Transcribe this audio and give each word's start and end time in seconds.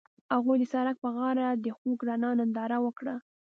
هغوی 0.35 0.57
د 0.59 0.63
سړک 0.73 0.95
پر 1.03 1.11
غاړه 1.17 1.47
د 1.63 1.65
خوږ 1.77 1.99
رڼا 2.07 2.29
ننداره 2.39 2.77
وکړه. 2.85 3.15